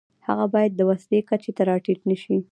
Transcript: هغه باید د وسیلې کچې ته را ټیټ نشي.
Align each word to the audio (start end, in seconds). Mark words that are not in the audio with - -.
هغه 0.27 0.45
باید 0.53 0.71
د 0.75 0.81
وسیلې 0.89 1.19
کچې 1.29 1.51
ته 1.57 1.63
را 1.69 1.75
ټیټ 1.83 1.99
نشي. 2.09 2.37